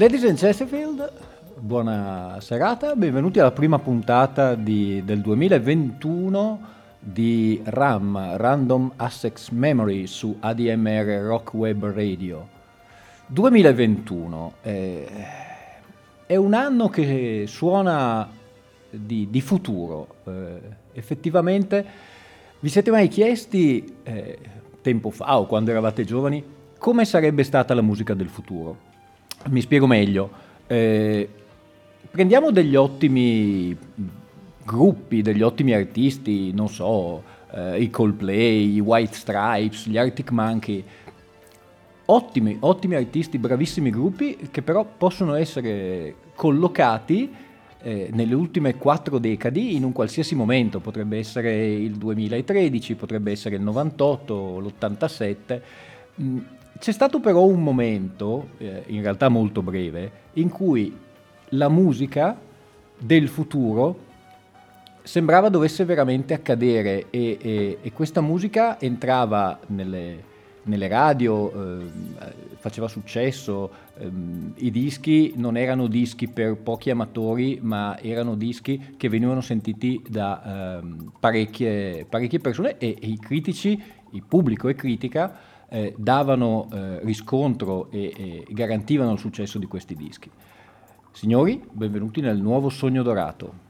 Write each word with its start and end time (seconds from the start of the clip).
Ladies 0.00 0.24
and 0.24 0.38
Chesterfield, 0.38 1.12
buona 1.58 2.38
serata, 2.40 2.96
benvenuti 2.96 3.38
alla 3.38 3.50
prima 3.50 3.78
puntata 3.78 4.54
di, 4.54 5.02
del 5.04 5.20
2021 5.20 6.60
di 6.98 7.60
RAM, 7.62 8.38
Random 8.38 8.92
Access 8.96 9.50
Memory 9.50 10.06
su 10.06 10.34
ADMR 10.40 11.20
Rock 11.20 11.52
Web 11.52 11.92
Radio. 11.92 12.48
2021 13.26 14.52
eh, 14.62 15.06
è 16.24 16.36
un 16.36 16.54
anno 16.54 16.88
che 16.88 17.44
suona 17.46 18.26
di, 18.88 19.28
di 19.28 19.40
futuro, 19.42 20.14
eh, 20.24 20.60
effettivamente 20.92 21.84
vi 22.58 22.70
siete 22.70 22.90
mai 22.90 23.08
chiesti 23.08 23.96
eh, 24.02 24.38
tempo 24.80 25.10
fa 25.10 25.38
o 25.38 25.44
quando 25.44 25.72
eravate 25.72 26.04
giovani 26.04 26.42
come 26.78 27.04
sarebbe 27.04 27.42
stata 27.42 27.74
la 27.74 27.82
musica 27.82 28.14
del 28.14 28.28
futuro? 28.28 28.88
Mi 29.48 29.60
spiego 29.62 29.86
meglio. 29.86 30.30
Eh, 30.66 31.28
prendiamo 32.10 32.50
degli 32.50 32.76
ottimi 32.76 33.76
gruppi, 34.62 35.22
degli 35.22 35.42
ottimi 35.42 35.72
artisti, 35.72 36.52
non 36.52 36.68
so, 36.68 37.22
eh, 37.52 37.80
i 37.80 37.90
Coldplay, 37.90 38.74
i 38.74 38.80
White 38.80 39.14
Stripes, 39.14 39.86
gli 39.86 39.96
Arctic 39.96 40.30
Monkey. 40.30 40.84
Ottimi, 42.06 42.56
ottimi 42.60 42.96
artisti, 42.96 43.38
bravissimi 43.38 43.90
gruppi 43.90 44.48
che 44.50 44.62
però 44.62 44.84
possono 44.84 45.34
essere 45.34 46.14
collocati 46.34 47.32
eh, 47.82 48.10
nelle 48.12 48.34
ultime 48.34 48.76
quattro 48.76 49.18
decadi 49.18 49.74
in 49.74 49.84
un 49.84 49.92
qualsiasi 49.92 50.34
momento, 50.34 50.80
potrebbe 50.80 51.18
essere 51.18 51.72
il 51.72 51.96
2013, 51.96 52.94
potrebbe 52.94 53.30
essere 53.30 53.56
il 53.56 53.62
98, 53.62 54.58
l'87. 54.58 55.60
C'è 56.80 56.92
stato 56.92 57.20
però 57.20 57.44
un 57.44 57.62
momento, 57.62 58.52
eh, 58.56 58.84
in 58.86 59.02
realtà 59.02 59.28
molto 59.28 59.60
breve, 59.60 60.10
in 60.34 60.48
cui 60.48 60.96
la 61.50 61.68
musica 61.68 62.34
del 62.96 63.28
futuro 63.28 63.98
sembrava 65.02 65.50
dovesse 65.50 65.84
veramente 65.84 66.32
accadere 66.32 67.10
e, 67.10 67.36
e, 67.38 67.78
e 67.82 67.92
questa 67.92 68.22
musica 68.22 68.80
entrava 68.80 69.60
nelle, 69.66 70.24
nelle 70.62 70.88
radio, 70.88 71.82
eh, 71.82 71.86
faceva 72.56 72.88
successo, 72.88 73.70
eh, 73.98 74.10
i 74.54 74.70
dischi 74.70 75.34
non 75.36 75.58
erano 75.58 75.86
dischi 75.86 76.28
per 76.28 76.56
pochi 76.56 76.88
amatori, 76.88 77.58
ma 77.60 77.98
erano 78.00 78.36
dischi 78.36 78.94
che 78.96 79.10
venivano 79.10 79.42
sentiti 79.42 80.02
da 80.08 80.78
eh, 80.80 80.86
parecchie, 81.20 82.06
parecchie, 82.08 82.38
persone 82.38 82.78
e, 82.78 82.96
e 82.98 83.06
i 83.06 83.18
critici, 83.18 83.78
il 84.12 84.22
pubblico 84.26 84.68
e 84.68 84.74
critica, 84.74 85.49
eh, 85.70 85.94
davano 85.96 86.68
eh, 86.72 87.00
riscontro 87.04 87.90
e, 87.90 88.12
e 88.16 88.46
garantivano 88.50 89.12
il 89.12 89.18
successo 89.18 89.58
di 89.58 89.66
questi 89.66 89.94
dischi. 89.94 90.30
Signori, 91.12 91.62
benvenuti 91.70 92.20
nel 92.20 92.40
nuovo 92.40 92.68
Sogno 92.68 93.02
Dorato. 93.02 93.69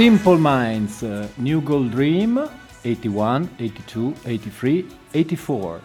Simple 0.00 0.38
Minds, 0.40 1.02
New 1.34 1.62
Gold 1.62 1.92
Dream, 1.92 2.38
81, 2.80 3.48
82, 3.58 4.14
83, 4.24 4.84
84. 5.10 5.80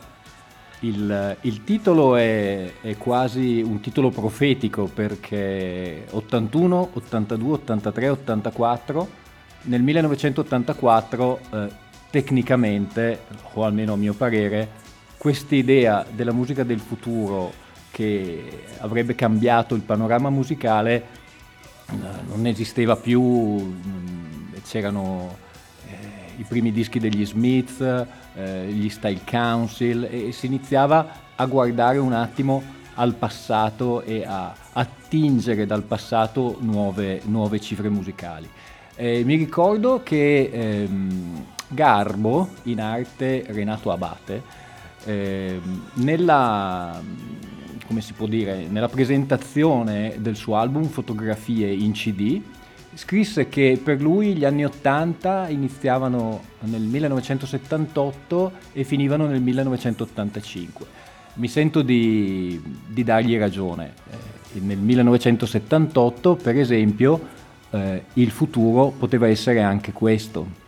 Il, 0.79 1.37
il 1.41 1.63
titolo 1.65 2.15
è, 2.15 2.71
è, 2.79 2.95
quasi 2.95 3.61
un 3.61 3.81
titolo 3.81 4.11
profetico 4.11 4.85
perché 4.85 6.05
81, 6.11 6.91
82, 6.93 7.53
83, 7.55 8.07
84, 8.07 9.09
nel 9.63 9.81
1984 9.81 11.39
eh, 11.51 11.67
tecnicamente, 12.09 13.19
o 13.51 13.65
almeno 13.65 13.91
a 13.91 13.97
mio 13.97 14.13
parere, 14.13 14.69
questa 15.17 15.55
idea 15.55 16.05
della 16.09 16.31
musica 16.31 16.63
del 16.63 16.79
futuro 16.79 17.51
che 17.91 18.63
avrebbe 18.77 19.13
cambiato 19.13 19.75
il 19.75 19.81
panorama 19.81 20.29
musicale 20.29 21.23
non 21.87 22.45
esisteva 22.45 22.95
più, 22.95 23.21
mm, 23.21 24.53
c'erano 24.63 25.43
i 26.37 26.43
primi 26.43 26.71
dischi 26.71 26.99
degli 26.99 27.25
Smith, 27.25 28.07
eh, 28.35 28.67
gli 28.67 28.89
Style 28.89 29.21
Council 29.25 30.03
e, 30.03 30.27
e, 30.27 30.31
si 30.31 30.45
iniziava 30.45 31.23
a 31.35 31.45
guardare 31.45 31.97
un 31.97 32.13
attimo 32.13 32.63
al 32.95 33.15
passato 33.15 34.01
e 34.01 34.23
a 34.25 34.53
attingere 34.73 35.65
dal 35.65 35.83
passato 35.83 36.57
nuove, 36.61 37.21
nuove 37.25 37.59
cifre 37.59 37.89
musicali. 37.89 38.49
Eh, 38.95 39.23
mi 39.25 39.35
ricordo 39.35 40.01
che 40.03 40.49
ehm, 40.51 41.45
Garbo, 41.67 42.49
in 42.63 42.79
arte 42.79 43.43
Renato 43.47 43.91
Abate, 43.91 44.41
ehm, 45.03 45.81
nella, 45.95 47.01
come 47.87 48.01
si 48.01 48.13
può 48.13 48.27
dire, 48.27 48.67
nella 48.67 48.89
presentazione 48.89 50.15
del 50.19 50.35
suo 50.35 50.57
album 50.57 50.85
Fotografie 50.85 51.71
in 51.71 51.91
CD, 51.91 52.41
scrisse 52.93 53.49
che 53.49 53.79
per 53.81 54.01
lui 54.01 54.35
gli 54.35 54.45
anni 54.45 54.65
80 54.65 55.49
iniziavano 55.49 56.41
nel 56.61 56.81
1978 56.81 58.51
e 58.73 58.83
finivano 58.83 59.27
nel 59.27 59.41
1985. 59.41 60.85
Mi 61.35 61.47
sento 61.47 61.81
di, 61.81 62.61
di 62.87 63.03
dargli 63.03 63.37
ragione. 63.37 63.93
Eh, 64.09 64.59
nel 64.61 64.77
1978, 64.77 66.35
per 66.35 66.57
esempio, 66.57 67.19
eh, 67.71 68.03
il 68.13 68.31
futuro 68.31 68.93
poteva 68.97 69.27
essere 69.27 69.61
anche 69.61 69.91
questo. 69.91 70.63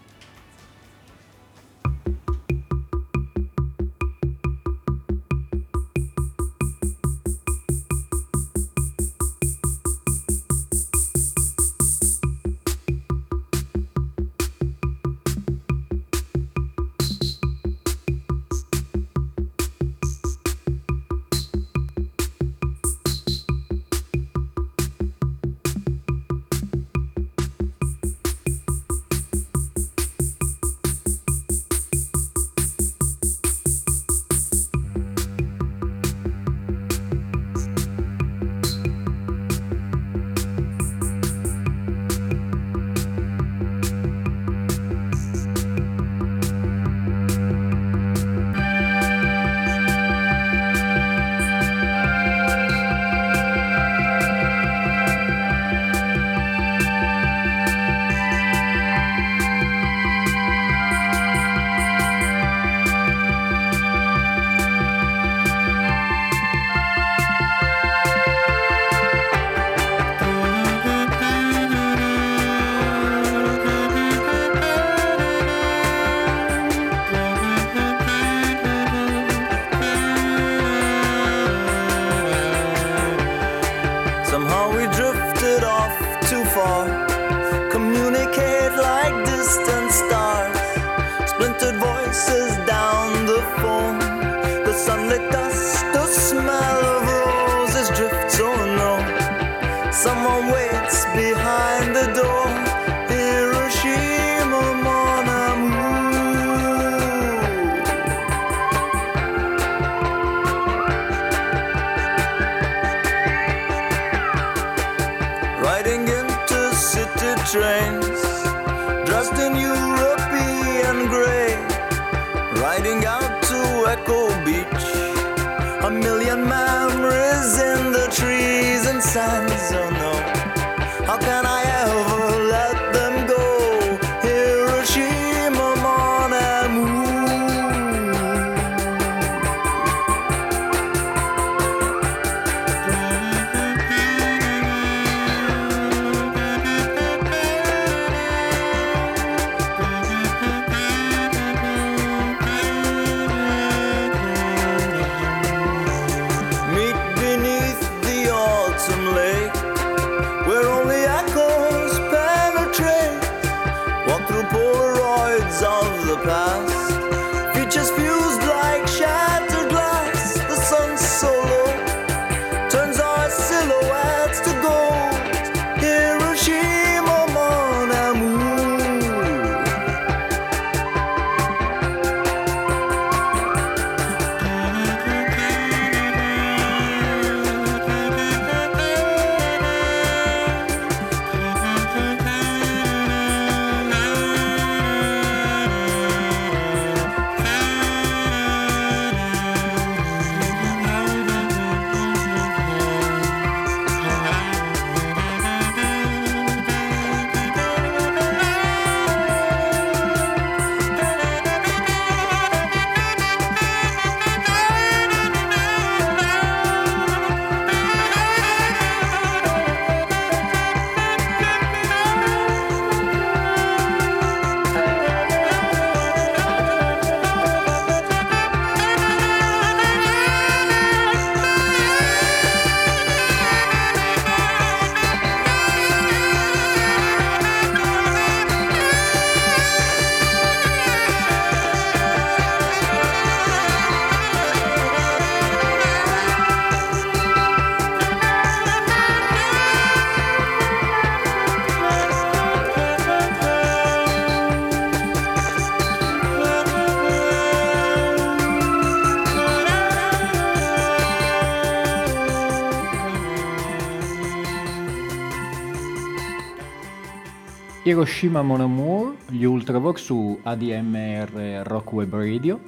Hiroshima 267.87 268.41
Mon 268.41 268.59
Amour, 268.59 269.15
gli 269.29 269.45
Ultravox 269.45 270.03
su 270.03 270.37
ADMR 270.43 271.61
Rock 271.63 271.93
Web 271.93 272.15
Radio. 272.15 272.59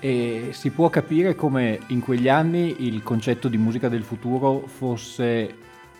E 0.00 0.48
si 0.50 0.70
può 0.70 0.90
capire 0.90 1.36
come 1.36 1.78
in 1.88 2.00
quegli 2.00 2.28
anni 2.28 2.84
il 2.84 3.04
concetto 3.04 3.46
di 3.46 3.56
musica 3.56 3.88
del 3.88 4.02
futuro 4.02 4.64
fosse 4.66 5.54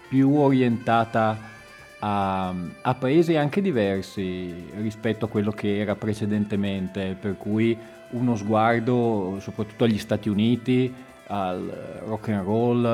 più 0.09 0.37
orientata 0.37 1.39
a, 2.01 2.53
a, 2.83 2.95
paesi 2.97 3.37
anche 3.37 3.63
diversi 3.63 4.53
rispetto 4.81 5.27
a 5.27 5.29
quello 5.29 5.53
che 5.53 5.79
era 5.79 5.95
precedentemente, 5.95 7.17
per 7.19 7.37
cui 7.37 7.79
uno 8.11 8.35
sguardo 8.35 9.39
soprattutto 9.39 9.85
agli 9.85 9.99
Stati 9.99 10.29
Uniti, 10.29 10.93
al 11.29 12.01
rock 12.05 12.31
and 12.31 12.45
roll, 12.45 12.85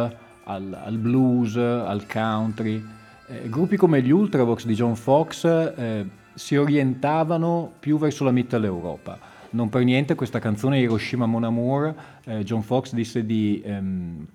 al, 0.44 0.78
al 0.84 0.98
blues, 0.98 1.56
al 1.56 2.04
country 2.06 2.98
eh, 3.30 3.48
gruppi 3.48 3.76
come 3.76 4.02
gli 4.02 4.10
Ultravox 4.10 4.66
di 4.66 4.74
John 4.74 4.96
Fox 4.96 5.44
eh, 5.44 6.04
si 6.34 6.56
orientavano 6.56 7.72
più 7.78 7.96
verso 7.96 8.24
la 8.24 8.32
Mitteleuropa. 8.32 9.18
Non 9.50 9.68
per 9.68 9.84
niente 9.84 10.14
questa 10.14 10.38
canzone 10.38 10.80
Hiroshima 10.80 11.26
Mon 11.26 11.44
Amour, 11.44 11.94
eh, 12.24 12.42
John 12.42 12.62
Fox 12.62 12.92
disse 12.92 13.24
di 13.24 13.62
ehm, 13.64 14.26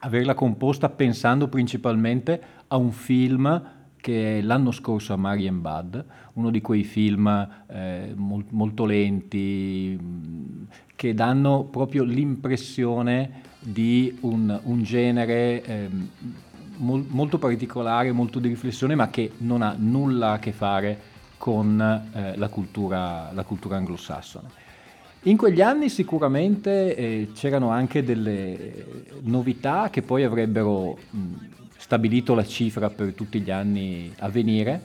averla 0.00 0.34
composta 0.34 0.88
pensando 0.88 1.48
principalmente 1.48 2.40
a 2.68 2.76
un 2.76 2.92
film 2.92 3.62
che 3.96 4.38
è 4.38 4.42
l'anno 4.42 4.72
scorso 4.72 5.12
a 5.12 5.16
Marian 5.16 5.60
Bad, 5.60 6.04
uno 6.34 6.50
di 6.50 6.60
quei 6.60 6.82
film 6.82 7.48
eh, 7.68 8.12
mol- 8.16 8.44
molto 8.50 8.84
lenti, 8.84 9.96
mh, 9.98 10.66
che 10.96 11.14
danno 11.14 11.64
proprio 11.64 12.02
l'impressione 12.02 13.50
di 13.60 14.18
un, 14.22 14.60
un 14.64 14.82
genere 14.82 15.62
ehm, 15.62 16.08
mol, 16.82 17.04
molto 17.08 17.38
particolare, 17.38 18.12
molto 18.12 18.38
di 18.38 18.48
riflessione, 18.48 18.94
ma 18.94 19.08
che 19.08 19.32
non 19.38 19.62
ha 19.62 19.74
nulla 19.76 20.32
a 20.32 20.38
che 20.38 20.52
fare 20.52 21.10
con 21.38 21.80
eh, 22.12 22.36
la, 22.36 22.48
cultura, 22.48 23.30
la, 23.32 23.42
cultura, 23.42 23.76
anglosassone. 23.76 24.60
In 25.22 25.36
quegli 25.36 25.60
anni 25.60 25.88
sicuramente 25.88 26.94
eh, 26.94 27.28
c'erano 27.34 27.70
anche 27.70 28.04
delle 28.04 28.84
novità 29.22 29.88
che 29.90 30.02
poi 30.02 30.24
avrebbero 30.24 30.98
mh, 31.10 31.18
stabilito 31.76 32.34
la 32.34 32.44
cifra 32.44 32.90
per 32.90 33.12
tutti 33.12 33.40
gli 33.40 33.50
anni 33.50 34.12
a 34.18 34.28
venire, 34.28 34.80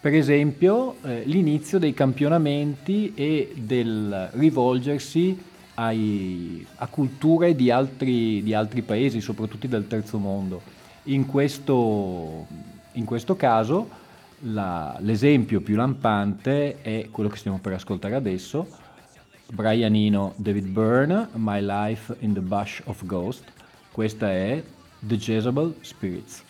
per 0.00 0.14
esempio 0.14 0.96
eh, 1.04 1.22
l'inizio 1.26 1.78
dei 1.78 1.94
campionamenti 1.94 3.12
e 3.14 3.52
del 3.54 4.30
rivolgersi 4.32 5.38
ai, 5.74 6.66
a 6.76 6.86
culture 6.88 7.54
di 7.54 7.70
altri, 7.70 8.42
di 8.42 8.52
altri 8.52 8.82
paesi, 8.82 9.20
soprattutto 9.20 9.66
del 9.66 9.86
terzo 9.86 10.18
mondo. 10.18 10.60
In 11.04 11.26
questo, 11.26 12.46
in 12.92 13.04
questo 13.04 13.34
caso 13.34 13.88
la, 14.40 14.96
l'esempio 15.00 15.60
più 15.60 15.74
lampante 15.74 16.80
è 16.80 17.08
quello 17.10 17.28
che 17.28 17.36
stiamo 17.36 17.58
per 17.58 17.72
ascoltare 17.72 18.14
adesso, 18.14 18.68
Brian 19.52 19.94
Eno, 19.94 20.32
David 20.36 20.66
Byrne, 20.68 21.28
My 21.34 21.60
Life 21.60 22.14
in 22.20 22.32
the 22.32 22.40
Bush 22.40 22.80
of 22.84 23.04
Ghost. 23.04 23.44
Questa 23.90 24.30
è 24.30 24.62
The 25.00 25.16
Jezebel 25.16 25.74
Spirits. 25.80 26.44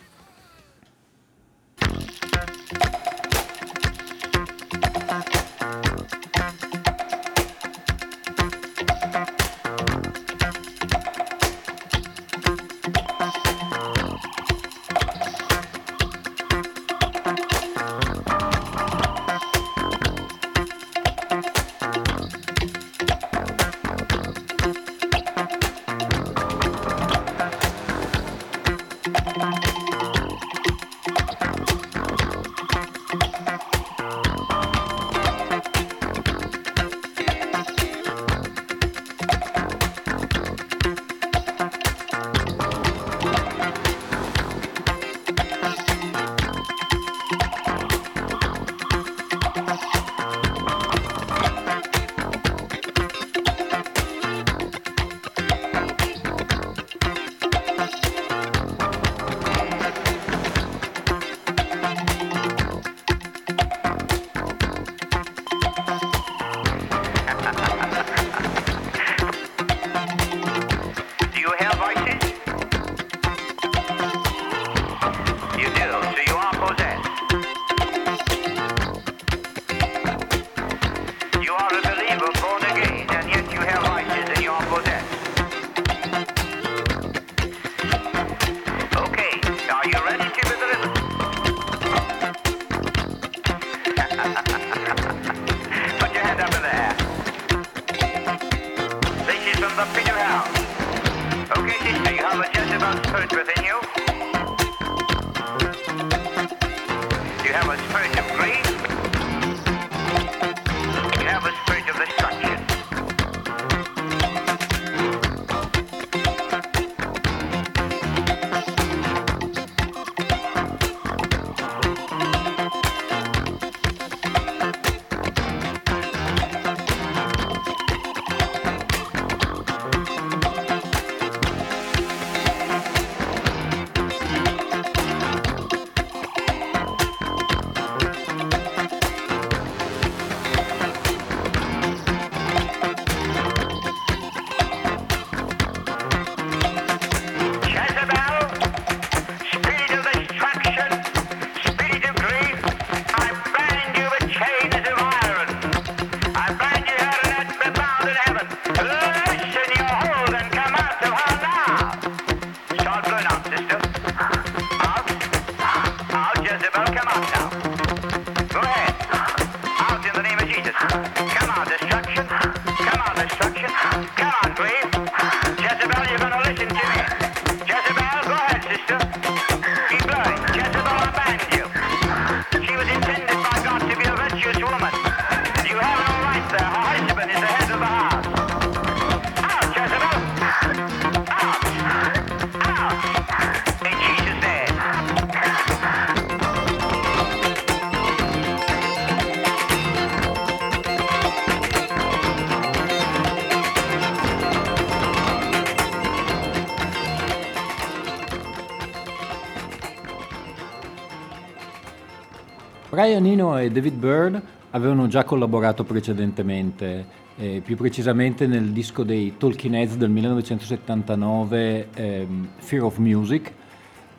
Brian 213.03 213.27
Eno 213.27 213.59
e 213.59 213.69
David 213.69 213.95
Byrne 213.95 214.41
avevano 214.71 215.09
già 215.09 215.25
collaborato 215.25 215.83
precedentemente, 215.83 217.05
eh, 217.35 217.61
più 217.65 217.75
precisamente 217.75 218.47
nel 218.47 218.71
disco 218.71 219.03
dei 219.03 219.35
Talking 219.37 219.75
Heads 219.75 219.97
del 219.97 220.09
1979, 220.09 221.89
ehm, 221.95 222.49
Fear 222.59 222.85
of 222.85 222.99
Music, 222.99 223.53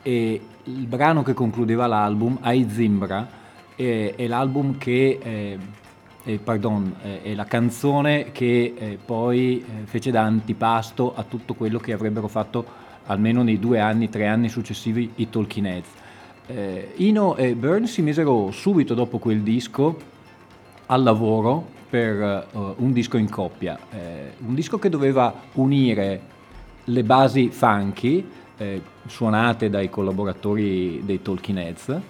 e 0.02 0.42
il 0.64 0.86
brano 0.86 1.24
che 1.24 1.32
concludeva 1.32 1.88
l'album, 1.88 2.40
Ai 2.42 2.68
Zimbra, 2.70 3.26
è, 3.74 4.16
è 4.18 4.28
l'album 4.28 4.78
che... 4.78 5.18
Eh, 5.24 5.58
eh, 6.26 6.40
pardon, 6.40 6.96
eh, 7.04 7.22
è 7.22 7.34
la 7.36 7.44
canzone 7.44 8.32
che 8.32 8.74
eh, 8.78 8.98
poi 9.04 9.60
eh, 9.60 9.86
fece 9.86 10.10
da 10.10 10.22
antipasto 10.22 11.14
a 11.14 11.24
tutto 11.24 11.54
quello 11.54 11.80
che 11.80 11.92
avrebbero 11.92 12.30
fatto 12.30 12.66
almeno 13.08 13.44
nei 13.44 13.60
due 13.60 13.82
anni, 13.82 14.08
tre 14.08 14.28
anni 14.28 14.48
successivi 14.48 15.12
i 15.16 15.30
Talking 15.30 15.66
Heads. 15.66 15.90
Eh, 16.46 16.94
Ino 16.98 17.36
e 17.36 17.56
Byrne 17.56 17.88
si 17.88 18.02
misero 18.02 18.52
subito 18.52 18.94
dopo 18.94 19.18
quel 19.18 19.42
disco 19.42 19.98
al 20.88 21.02
lavoro 21.02 21.66
per 21.90 22.48
uh, 22.52 22.74
un 22.78 22.92
disco 22.92 23.18
in 23.18 23.30
coppia, 23.30 23.78
eh, 23.92 24.34
un 24.46 24.56
disco 24.56 24.80
che 24.80 24.90
doveva 24.90 25.34
unire 25.54 26.22
le 26.86 27.04
basi 27.04 27.50
funky 27.50 28.28
eh, 28.58 28.82
suonate 29.06 29.70
dai 29.70 29.90
collaboratori 29.90 31.02
dei 31.06 31.22
Talking 31.22 31.58
Heads 31.60 32.02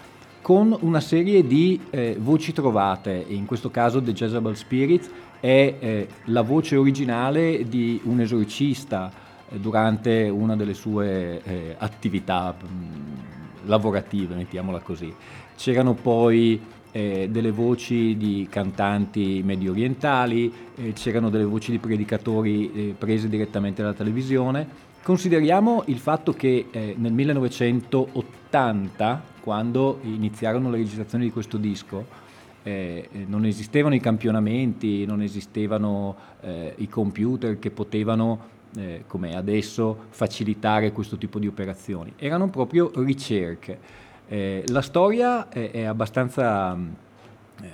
con 0.42 0.76
una 0.80 1.00
serie 1.02 1.46
di 1.46 1.80
eh, 1.90 2.18
voci 2.18 2.54
trovate, 2.54 3.26
in 3.28 3.46
questo 3.46 3.70
caso 3.70 4.02
The 4.02 4.14
Jezebel 4.14 4.56
Spirit 4.56 5.10
è 5.40 5.76
eh, 5.80 6.08
la 6.26 6.42
voce 6.42 6.76
originale 6.76 7.68
di 7.68 8.00
un 8.06 8.22
esorcista 8.22 9.12
durante 9.50 10.30
una 10.30 10.56
delle 10.56 10.74
sue 10.74 11.76
attività 11.78 12.56
mh, 12.58 12.66
mm, 12.66 13.33
lavorative, 13.66 14.36
mettiamola 14.36 14.80
così. 14.80 15.14
C'erano 15.56 15.94
poi 15.94 16.60
eh, 16.94 17.28
delle 17.30 17.52
voci 17.52 18.18
di 18.18 18.48
cantanti 18.50 19.42
medio 19.44 19.72
orientali, 19.72 20.50
eh, 20.76 20.94
c'erano 20.94 21.30
delle 21.30 21.44
voci 21.44 21.72
di 21.72 21.80
predicatori 21.80 22.72
eh, 22.72 22.96
prese 22.98 23.28
direttamente 23.28 23.82
dalla 23.82 23.96
televisione. 23.96 24.92
Consideriamo 25.02 25.84
il 25.88 25.98
fatto 25.98 26.32
che 26.34 26.68
eh, 26.72 26.96
nel 26.98 27.12
1980, 27.12 29.24
quando 29.42 30.00
iniziarono 30.04 30.70
le 30.70 30.78
registrazioni 30.78 31.26
di 31.26 31.32
questo 31.32 31.58
disco, 31.58 32.22
eh, 32.62 33.10
eh, 33.12 33.26
non 33.28 33.44
esistevano 33.46 33.96
i 33.96 34.00
campionamenti, 34.00 35.06
non 35.06 35.22
esistevano 35.22 36.32
i 36.76 36.90
computer 36.90 37.58
che 37.58 37.72
potevano 37.72 38.53
eh, 38.78 39.04
come 39.08 39.36
adesso, 39.36 40.06
facilitare 40.10 40.92
questo 40.92 41.18
tipo 41.18 41.40
di 41.40 41.48
operazioni. 41.48 42.14
Erano 42.18 42.50
proprio 42.50 42.92
ricerche. 42.96 43.80
Eh, 44.28 44.64
la 44.68 44.82
storia 44.82 45.50
è, 45.50 45.72
è 45.72 45.84
abbastanza 45.84 46.76
eh, 46.76 47.70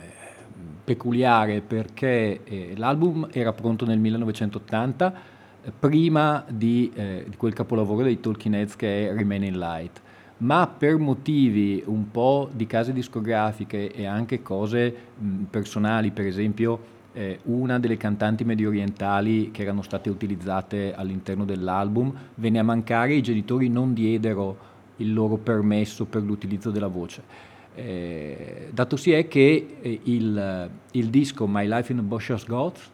peculiare 0.83 1.61
perché 1.61 2.43
eh, 2.43 2.73
l'album 2.75 3.27
era 3.31 3.53
pronto 3.53 3.85
nel 3.85 3.99
1980, 3.99 5.13
eh, 5.61 5.71
prima 5.77 6.43
di, 6.47 6.91
eh, 6.93 7.25
di, 7.27 7.35
quel 7.37 7.53
capolavoro 7.53 8.03
dei 8.03 8.19
Talking 8.19 8.55
Heads 8.55 8.75
che 8.75 9.09
è 9.09 9.13
Remaining 9.13 9.55
Light 9.55 10.01
ma 10.39 10.67
per 10.67 10.97
motivi 10.97 11.83
un 11.85 12.11
po' 12.11 12.49
di 12.53 12.65
case 12.65 12.93
discografiche 12.93 13.91
e 13.91 14.05
anche 14.05 14.41
cose 14.41 14.95
mh, 15.17 15.43
personali, 15.49 16.11
per 16.11 16.25
esempio 16.25 16.97
eh, 17.13 17.39
una 17.43 17.79
delle 17.79 17.97
cantanti 17.97 18.43
medio 18.43 18.69
orientali 18.69 19.51
che 19.51 19.63
erano 19.63 19.81
state 19.81 20.09
utilizzate 20.09 20.93
all'interno 20.93 21.45
dell'album 21.45 22.13
venne 22.35 22.59
a 22.59 22.63
mancare 22.63 23.13
e 23.13 23.17
i 23.17 23.21
genitori 23.21 23.69
non 23.69 23.93
diedero 23.93 24.67
il 24.97 25.13
loro 25.13 25.37
permesso 25.37 26.05
per 26.05 26.21
l'utilizzo 26.21 26.71
della 26.71 26.87
voce. 26.87 27.47
Eh, 27.75 28.69
dato 28.71 28.97
si 28.97 29.11
è 29.11 29.27
che 29.27 29.77
eh, 29.81 29.99
il, 30.03 30.69
il, 30.91 31.07
disco 31.07 31.47
My 31.47 31.67
Life 31.67 31.91
in 31.91 32.05
Boscher's 32.05 32.45
Gods 32.45 32.89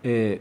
eh, 0.00 0.40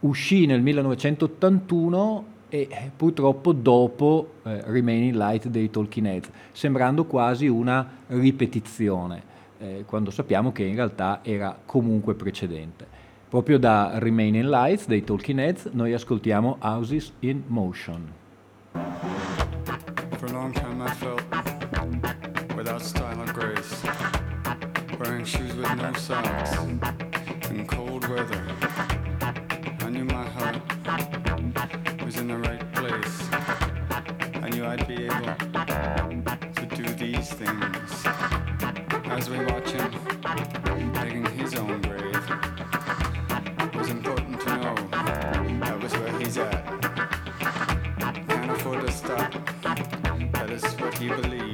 uscì 0.00 0.44
nel 0.46 0.60
1981 0.60 2.32
e 2.50 2.68
eh, 2.70 2.90
purtroppo 2.94 3.52
dopo 3.52 4.34
eh, 4.42 4.62
Remaining 4.66 5.14
Light 5.14 5.48
dei 5.48 5.70
Talking 5.70 6.06
Heads, 6.06 6.30
sembrando 6.52 7.04
quasi 7.04 7.46
una 7.46 7.88
ripetizione 8.08 9.32
eh, 9.58 9.84
quando 9.86 10.10
sappiamo 10.10 10.52
che 10.52 10.64
in 10.64 10.74
realtà 10.74 11.20
era 11.22 11.58
comunque 11.64 12.14
precedente. 12.14 12.86
Proprio 13.28 13.58
da 13.58 13.98
Remaining 13.98 14.44
Lights 14.44 14.86
dei 14.86 15.02
Talking 15.02 15.38
Heads 15.38 15.70
noi 15.72 15.92
ascoltiamo 15.92 16.58
Houses 16.60 17.12
in 17.20 17.42
Motion. 17.46 18.12
For 20.18 20.28
a 20.28 20.32
long 20.32 20.52
time 20.52 20.82
I 20.82 20.90
felt 20.90 21.22
without 22.56 22.80
style 22.80 23.20
or 23.20 23.32
grace, 23.32 23.82
wearing 24.98 25.24
shoes 25.24 25.54
with 25.54 25.74
no 25.74 25.92
socks 25.94 26.56
in 27.50 27.66
cold 27.66 28.06
weather. 28.08 28.40
I 29.80 29.90
knew 29.90 30.04
my 30.04 30.24
heart 30.24 30.62
was 32.04 32.16
in 32.16 32.28
the 32.28 32.38
right 32.38 32.72
place. 32.72 33.28
I 34.42 34.48
knew 34.50 34.64
I'd 34.64 34.86
be 34.86 35.04
able 35.04 35.34
to 36.54 36.66
do 36.74 36.84
these 36.94 37.32
things 37.32 37.83
as 39.34 39.40
we 39.40 39.46
watch 39.46 39.70
him 39.70 40.92
digging 40.92 41.26
his 41.36 41.54
own 41.54 41.80
grave. 41.82 42.16
It 43.58 43.74
was 43.74 43.90
important 43.90 44.40
to 44.40 44.56
know 44.56 44.74
that 45.60 45.82
was 45.82 45.92
where 45.92 46.18
he's 46.18 46.38
at. 46.38 46.64
Can't 48.28 48.50
afford 48.50 48.86
to 48.86 48.92
stop. 48.92 49.32
That 50.32 50.50
is 50.50 50.64
what 50.74 50.96
he 50.98 51.08
believes. 51.08 51.53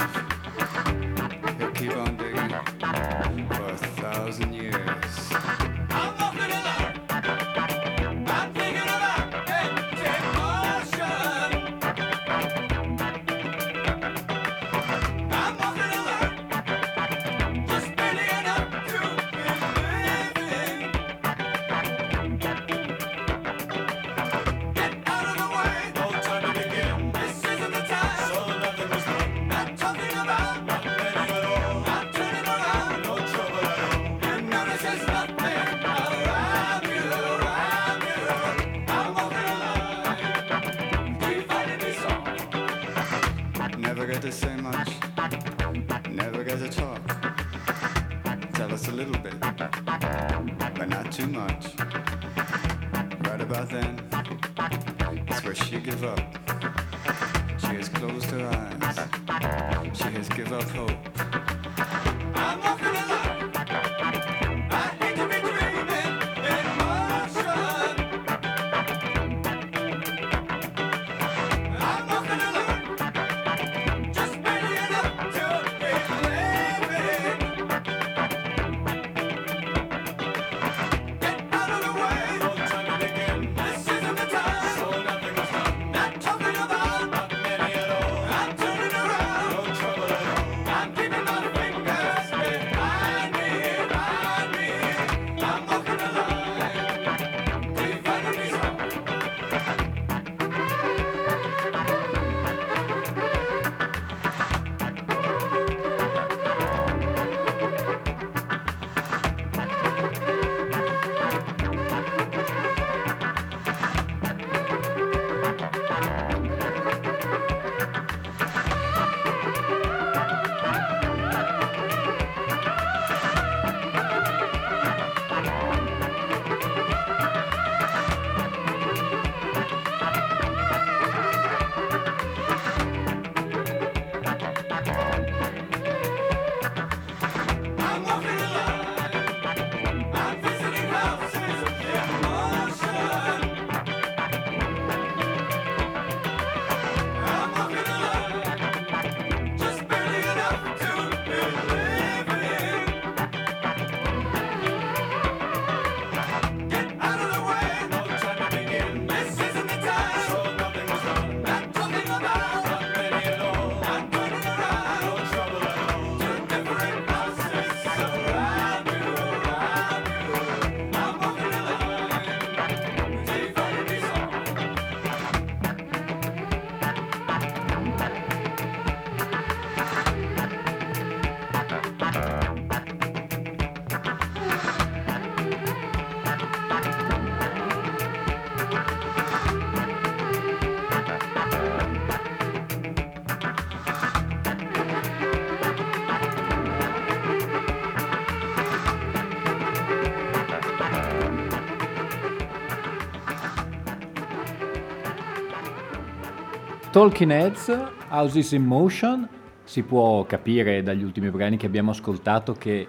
Talking 207.01 207.31
Heads, 207.31 207.89
Houses 208.11 208.53
in 208.53 208.67
Motion, 208.67 209.27
si 209.65 209.83
può 209.85 210.23
capire 210.27 210.83
dagli 210.83 211.03
ultimi 211.03 211.31
brani 211.31 211.57
che 211.57 211.65
abbiamo 211.65 211.93
ascoltato 211.93 212.53
che 212.53 212.87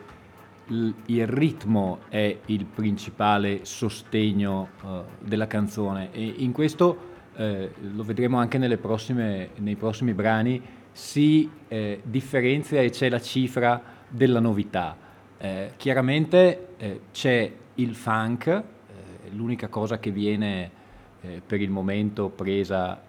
il 0.67 1.27
ritmo 1.27 1.99
è 2.09 2.39
il 2.47 2.65
principale 2.65 3.63
sostegno 3.63 4.71
uh, 4.81 5.03
della 5.17 5.47
canzone 5.47 6.11
e 6.11 6.25
in 6.25 6.51
questo 6.51 6.97
eh, 7.37 7.71
lo 7.79 8.03
vedremo 8.03 8.37
anche 8.37 8.57
prossime, 8.77 9.51
nei 9.59 9.77
prossimi 9.77 10.13
brani, 10.13 10.61
si 10.91 11.49
eh, 11.69 12.01
differenzia 12.03 12.81
e 12.81 12.89
c'è 12.89 13.07
la 13.07 13.21
cifra 13.21 13.81
della 14.09 14.41
novità. 14.41 14.97
Eh, 15.37 15.71
chiaramente 15.77 16.73
eh, 16.75 17.01
c'è 17.13 17.49
il 17.75 17.95
funk, 17.95 18.47
eh, 18.47 18.63
l'unica 19.29 19.69
cosa 19.69 19.99
che 19.99 20.11
viene 20.11 20.79
per 21.45 21.61
il 21.61 21.69
momento 21.69 22.29
presa 22.29 22.99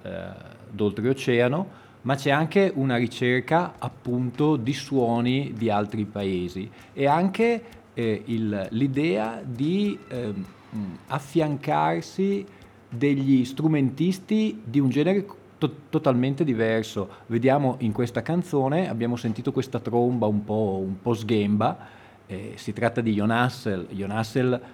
d'oltreoceano, 0.73 1.81
ma 2.03 2.15
c'è 2.17 2.31
anche 2.31 2.73
una 2.75 2.97
ricerca 2.97 3.75
appunto 3.79 4.57
di 4.57 4.73
suoni 4.73 5.53
di 5.57 5.71
altri 5.71 6.05
paesi 6.05 6.69
e 6.93 7.07
anche 7.07 7.63
il, 7.95 8.69
l'idea 8.71 9.41
di 9.45 9.99
ehm, 10.09 10.45
affiancarsi 11.09 12.45
degli 12.89 13.45
strumentisti 13.45 14.63
di 14.65 14.81
un 14.81 14.89
genere 14.89 15.27
to- 15.59 15.75
totalmente 15.89 16.45
diverso. 16.45 17.09
Vediamo 17.27 17.77
in 17.79 17.93
questa 17.93 18.23
canzone, 18.23 18.89
abbiamo 18.89 19.17
sentito 19.17 19.53
questa 19.53 19.79
tromba 19.79 20.27
un 20.27 20.45
po', 20.45 20.83
un 20.85 21.01
po 21.01 21.15
sghemba, 21.15 21.79
eh, 22.27 22.53
si 22.57 22.73
tratta 22.73 23.01
di 23.01 23.15
Jon 23.15 23.31
Hassel, 23.31 23.87
eh, 23.89 24.71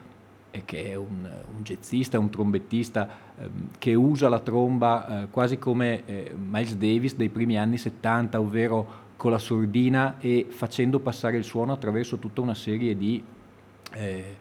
che 0.65 0.91
è 0.91 0.95
un, 0.95 1.29
un, 1.55 1.63
jazzista, 1.63 2.19
un 2.19 2.31
trombettista 2.31 3.09
eh, 3.37 3.49
che 3.79 3.95
usa 3.95 4.29
la 4.29 4.41
tromba 4.41 5.23
eh, 5.23 5.29
quasi 5.29 5.59
come 5.59 6.05
eh, 6.07 6.35
Miles 6.37 6.77
Davis 6.77 7.15
dei 7.15 7.29
primi 7.29 7.59
anni 7.59 7.79
70, 7.79 8.41
ovvero 8.41 9.07
con 9.17 9.31
la 9.31 9.39
sordina 9.39 10.17
e 10.21 10.47
facendo 10.49 11.01
passare 11.01 11.37
il 11.37 11.45
suono 11.45 11.73
attraverso 11.73 12.19
tutta 12.19 12.41
una 12.41 12.55
serie 12.55 12.97
di 12.97 13.23
eh, 13.93 14.37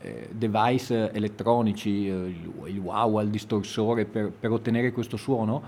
eh, 0.00 0.28
device 0.32 1.12
elettronici, 1.12 2.08
eh, 2.08 2.12
il, 2.12 2.52
il 2.66 2.78
wow, 2.78 3.20
il 3.20 3.28
distorsore 3.28 4.04
per, 4.04 4.30
per 4.30 4.50
ottenere 4.50 4.92
questo 4.92 5.16
suono, 5.16 5.62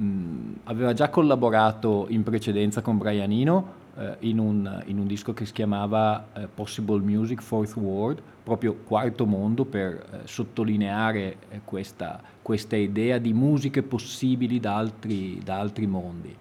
mm, 0.00 0.52
aveva 0.64 0.92
già 0.92 1.08
collaborato 1.08 2.06
in 2.08 2.22
precedenza 2.22 2.80
con 2.80 2.98
Brian 2.98 3.30
Eno 3.30 3.84
in, 4.20 4.38
un, 4.38 4.82
in, 4.86 4.98
un, 4.98 5.06
disco 5.06 5.32
che 5.32 5.46
si 5.46 5.52
chiamava 5.52 6.28
eh, 6.34 6.48
Possible 6.52 7.00
Music 7.00 7.40
Fourth 7.40 7.76
World, 7.76 8.20
proprio 8.42 8.74
quarto 8.84 9.26
mondo 9.26 9.64
per 9.64 9.92
eh, 9.92 10.18
sottolineare 10.26 11.36
eh, 11.48 11.60
questa, 11.64 12.22
questa, 12.42 12.76
idea 12.76 13.18
di 13.18 13.32
musiche 13.32 13.82
possibili 13.82 14.60
da 14.60 14.76
altri, 14.76 15.40
da 15.42 15.58
altri 15.58 15.86
mondi. 15.86 16.36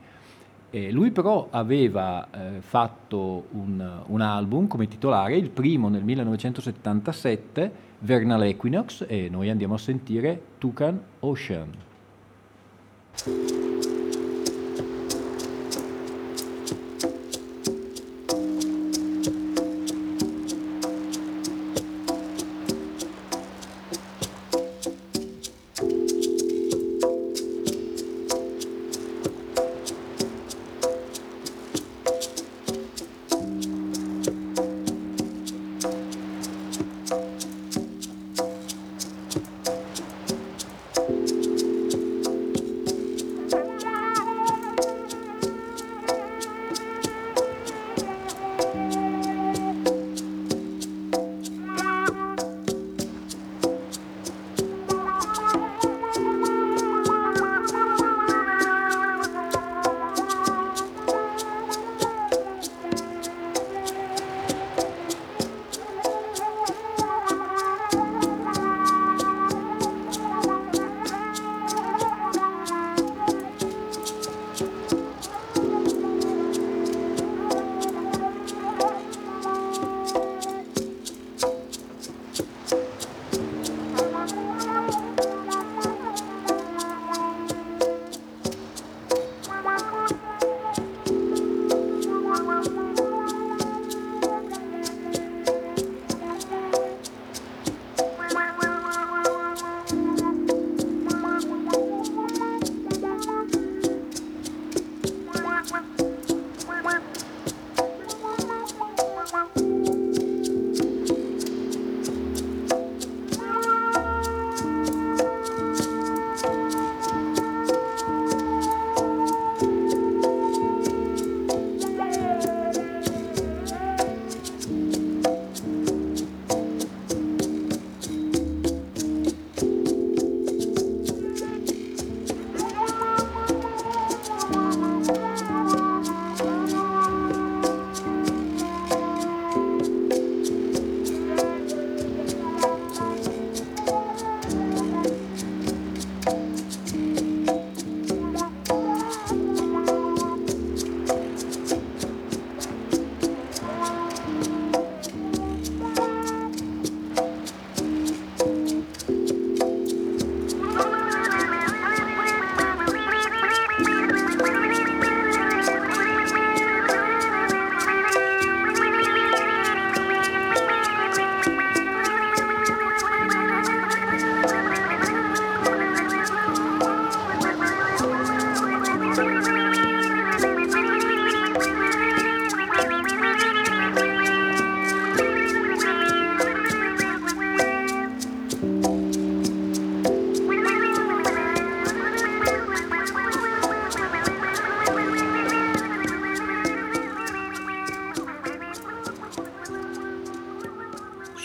Eh, 0.70 0.92
lui 0.92 1.12
però 1.12 1.48
aveva 1.52 2.28
eh, 2.30 2.60
fatto 2.60 3.46
un, 3.52 4.02
un, 4.06 4.22
album 4.22 4.68
come 4.68 4.88
titolare, 4.88 5.38
il 5.38 5.50
primo 5.50 5.88
nel 5.88 6.04
1977, 6.04 7.72
Vernal 8.00 8.44
Equinox, 8.44 9.06
e 9.08 9.30
noi 9.30 9.50
andiamo 9.50 9.76
a 9.76 9.80
sentire 9.80 10.42
Tucan 10.58 11.02
Ocean. 11.22 11.72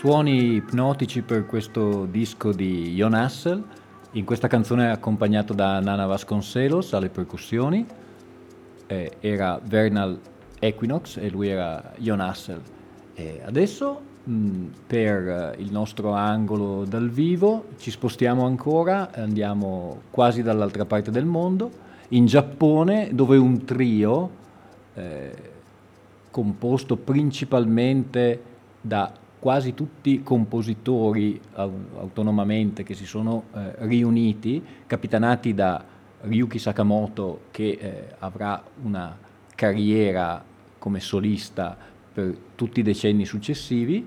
Suoni 0.00 0.54
ipnotici 0.54 1.20
per 1.20 1.44
questo 1.44 2.06
disco 2.06 2.52
di 2.52 2.94
Jon 2.94 3.12
Hassel, 3.12 3.62
in 4.12 4.24
questa 4.24 4.48
canzone 4.48 4.90
accompagnato 4.90 5.52
da 5.52 5.78
Nana 5.78 6.06
Vasconcelos 6.06 6.94
alle 6.94 7.10
percussioni, 7.10 7.86
eh, 8.86 9.12
era 9.20 9.60
Vernal 9.62 10.18
Equinox 10.58 11.18
e 11.18 11.28
lui 11.28 11.48
era 11.48 11.92
Jon 11.98 12.20
Hassel. 12.20 12.62
E 13.12 13.42
adesso 13.44 14.00
mh, 14.24 14.64
per 14.86 15.56
il 15.58 15.70
nostro 15.70 16.12
angolo 16.12 16.86
dal 16.86 17.10
vivo 17.10 17.66
ci 17.76 17.90
spostiamo 17.90 18.46
ancora, 18.46 19.10
andiamo 19.12 20.04
quasi 20.10 20.42
dall'altra 20.42 20.86
parte 20.86 21.10
del 21.10 21.26
mondo, 21.26 21.70
in 22.08 22.24
Giappone 22.24 23.10
dove 23.12 23.36
un 23.36 23.66
trio 23.66 24.30
eh, 24.94 25.34
composto 26.30 26.96
principalmente 26.96 28.44
da 28.80 29.12
quasi 29.40 29.74
tutti 29.74 30.12
i 30.12 30.22
compositori 30.22 31.40
autonomamente 31.54 32.84
che 32.84 32.94
si 32.94 33.06
sono 33.06 33.44
eh, 33.54 33.72
riuniti, 33.86 34.62
capitanati 34.86 35.54
da 35.54 35.82
Ryuki 36.20 36.58
Sakamoto 36.58 37.44
che 37.50 37.78
eh, 37.80 38.08
avrà 38.18 38.62
una 38.82 39.16
carriera 39.54 40.44
come 40.78 41.00
solista 41.00 41.74
per 42.12 42.36
tutti 42.54 42.80
i 42.80 42.82
decenni 42.82 43.24
successivi. 43.24 44.06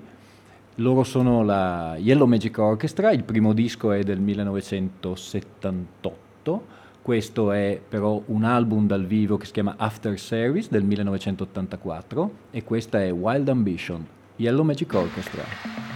Loro 0.76 1.02
sono 1.02 1.42
la 1.42 1.96
Yellow 1.98 2.28
Magic 2.28 2.56
Orchestra, 2.58 3.10
il 3.10 3.24
primo 3.24 3.52
disco 3.52 3.90
è 3.92 4.02
del 4.02 4.20
1978, 4.20 6.66
questo 7.02 7.50
è 7.50 7.80
però 7.86 8.22
un 8.26 8.44
album 8.44 8.86
dal 8.86 9.04
vivo 9.04 9.36
che 9.36 9.46
si 9.46 9.52
chiama 9.52 9.74
After 9.76 10.16
Service 10.18 10.68
del 10.70 10.84
1984 10.84 12.30
e 12.50 12.64
questa 12.64 13.02
è 13.02 13.12
Wild 13.12 13.48
Ambition. 13.48 14.13
Yellow 14.36 14.64
Magic 14.64 14.92
Orchestra. 14.94 15.93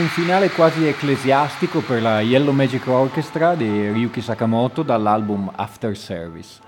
Un 0.00 0.06
finale 0.06 0.48
quasi 0.48 0.86
ecclesiastico 0.86 1.82
per 1.82 2.00
la 2.00 2.22
Yellow 2.22 2.54
Magic 2.54 2.86
Orchestra 2.86 3.54
di 3.54 3.90
Ryuki 3.90 4.22
Sakamoto 4.22 4.82
dall'album 4.82 5.52
After 5.54 5.94
Service. 5.94 6.58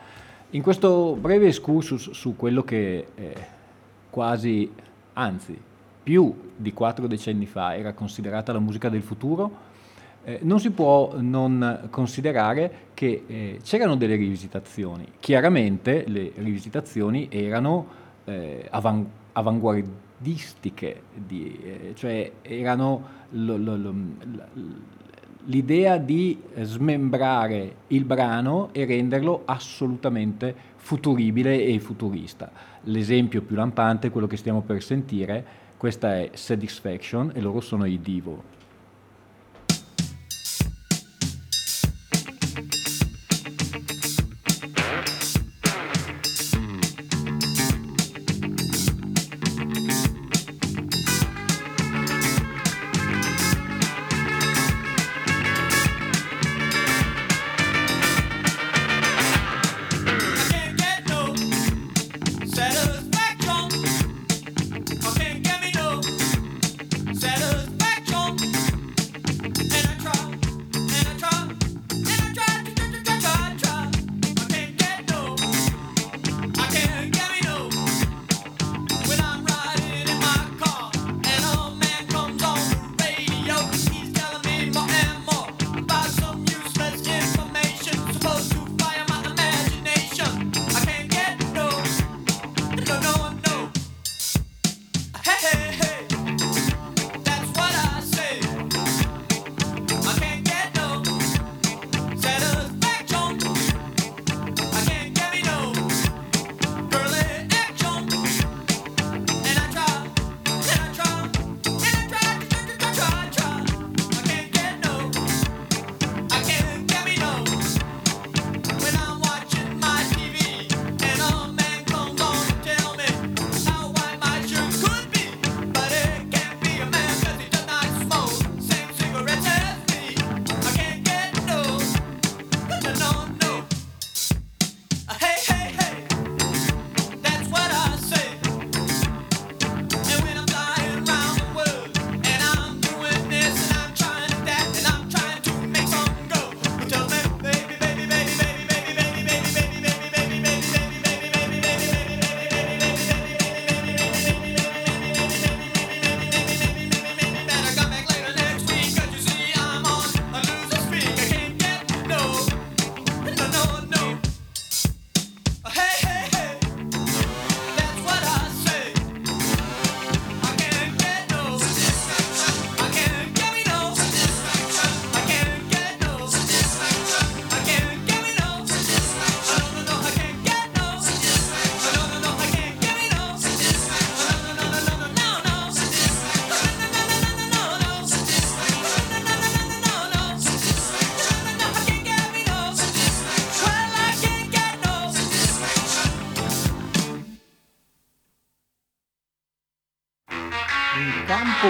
In 0.50 0.60
questo 0.60 1.16
breve 1.18 1.46
excursus 1.46 2.10
su 2.10 2.36
quello 2.36 2.62
che 2.62 3.06
eh, 3.14 3.34
quasi, 4.10 4.70
anzi 5.14 5.58
più 6.02 6.50
di 6.54 6.74
quattro 6.74 7.06
decenni 7.06 7.46
fa 7.46 7.74
era 7.74 7.94
considerata 7.94 8.52
la 8.52 8.58
musica 8.58 8.90
del 8.90 9.02
futuro, 9.02 9.50
eh, 10.24 10.40
non 10.42 10.60
si 10.60 10.70
può 10.70 11.14
non 11.16 11.86
considerare 11.88 12.88
che 12.92 13.24
eh, 13.26 13.60
c'erano 13.62 13.96
delle 13.96 14.16
rivisitazioni. 14.16 15.10
Chiaramente 15.18 16.04
le 16.06 16.32
rivisitazioni 16.34 17.28
erano 17.30 17.86
eh, 18.24 18.66
avan- 18.68 19.08
avanguardistiche 19.32 21.00
di, 21.14 21.58
eh, 21.64 21.92
cioè 21.96 22.30
erano 22.42 23.20
l'idea 25.44 25.96
di 25.96 26.38
smembrare 26.60 27.74
il 27.88 28.04
brano 28.04 28.68
e 28.72 28.84
renderlo 28.84 29.42
assolutamente 29.44 30.54
futuribile 30.76 31.64
e 31.64 31.78
futurista. 31.80 32.50
L'esempio 32.84 33.42
più 33.42 33.56
lampante 33.56 34.08
è 34.08 34.10
quello 34.10 34.26
che 34.26 34.36
stiamo 34.36 34.62
per 34.62 34.82
sentire, 34.82 35.44
questa 35.76 36.16
è 36.16 36.30
Satisfaction 36.32 37.32
e 37.34 37.40
loro 37.40 37.60
sono 37.60 37.84
i 37.86 38.00
Divo. 38.00 38.51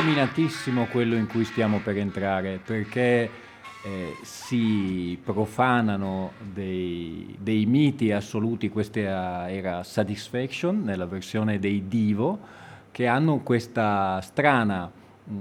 Dominatissimo 0.03 0.86
quello 0.86 1.14
in 1.14 1.28
cui 1.28 1.44
stiamo 1.44 1.78
per 1.78 1.96
entrare, 1.96 2.59
perché 2.59 3.30
eh, 3.84 4.16
si 4.22 5.16
profanano 5.22 6.32
dei, 6.53 7.36
dei, 7.38 7.66
miti 7.66 8.11
assoluti, 8.11 8.68
questa 8.68 9.48
era 9.48 9.84
Satisfaction 9.84 10.82
nella 10.82 11.07
versione 11.07 11.61
dei 11.61 11.86
Divo, 11.86 12.36
che 12.90 13.07
hanno 13.07 13.38
questa 13.44 14.20
strana 14.22 14.90
mh, 15.22 15.34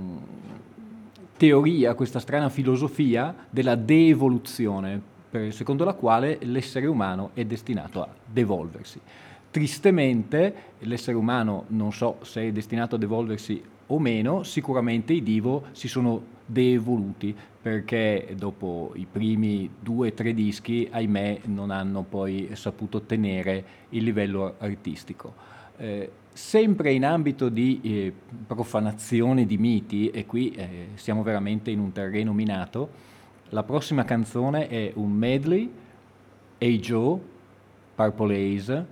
teoria, 1.38 1.96
questa 1.96 2.20
strana 2.20 2.50
filosofia 2.50 3.34
della 3.50 3.74
devoluzione, 3.74 5.02
per, 5.28 5.52
secondo 5.52 5.84
la 5.86 5.94
quale 5.94 6.38
l'essere 6.44 6.86
umano 6.86 7.32
è 7.34 7.46
destinato 7.46 8.04
a 8.04 8.10
devolversi. 8.24 9.02
Tristemente 9.50 10.54
l'essere 10.82 11.18
umano 11.18 11.66
non 11.70 11.92
so 11.92 12.20
se 12.22 12.44
è 12.44 12.52
destinato 12.52 12.94
a 12.94 13.00
devolversi 13.00 13.71
o 13.94 14.00
meno, 14.00 14.44
sicuramente 14.44 15.14
i 15.14 15.22
Divo 15.22 15.66
si 15.72 15.88
sono 15.88 16.40
devoluti 16.46 17.36
perché 17.62 18.34
dopo 18.38 18.92
i 18.96 19.06
primi 19.10 19.70
due 19.80 20.10
o 20.10 20.14
tre 20.14 20.34
dischi, 20.34 20.88
ahimè, 20.90 21.42
non 21.46 21.70
hanno 21.70 22.04
poi 22.04 22.50
saputo 22.54 23.02
tenere 23.02 23.64
il 23.90 24.04
livello 24.04 24.56
artistico. 24.58 25.34
Eh, 25.78 26.12
sempre 26.32 26.94
in 26.94 27.06
ambito 27.06 27.50
di 27.50 27.80
eh, 27.84 28.14
profanazione 28.48 29.46
di 29.46 29.58
miti, 29.58 30.10
e 30.10 30.26
qui 30.26 30.52
eh, 30.52 30.88
siamo 30.96 31.22
veramente 31.22 31.70
in 31.70 31.80
un 31.80 31.92
terreno 31.92 32.34
minato, 32.34 33.10
la 33.50 33.64
prossima 33.64 34.06
canzone 34.06 34.68
è 34.68 34.92
un 34.96 35.12
medley, 35.12 35.70
Hey 36.58 36.80
Joe, 36.80 37.20
Purple 37.94 38.36
Haze, 38.36 38.86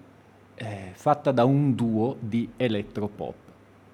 eh, 0.55 0.89
fatta 0.91 1.31
da 1.31 1.45
un 1.45 1.73
duo 1.73 2.17
di 2.19 2.49
elettropop 2.57 3.48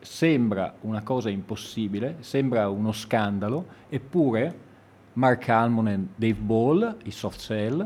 sembra 0.05 0.73
una 0.81 1.01
cosa 1.01 1.29
impossibile, 1.29 2.17
sembra 2.19 2.69
uno 2.69 2.91
scandalo, 2.91 3.65
eppure 3.89 4.63
Mark 5.13 5.49
Almond 5.49 5.87
e 5.87 5.99
Dave 6.15 6.39
Ball, 6.39 6.97
i 7.03 7.11
soft 7.11 7.39
cell, 7.39 7.85